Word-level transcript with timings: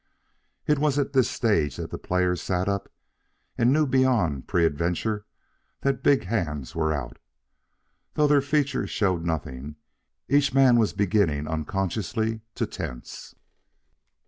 It 0.65 0.79
was 0.79 0.97
at 0.97 1.13
this 1.13 1.29
stage 1.29 1.75
that 1.75 1.91
the 1.91 1.99
players 1.99 2.41
sat 2.41 2.67
up 2.67 2.89
and 3.55 3.71
knew 3.71 3.85
beyond 3.85 4.47
peradventure 4.47 5.27
that 5.81 6.01
big 6.01 6.23
hands 6.23 6.73
were 6.73 6.91
out. 6.91 7.19
Though 8.15 8.25
their 8.25 8.41
features 8.41 8.89
showed 8.89 9.23
nothing, 9.23 9.75
each 10.27 10.55
man 10.55 10.77
was 10.79 10.93
beginning 10.93 11.47
unconsciously 11.47 12.41
to 12.55 12.65
tense. 12.65 13.35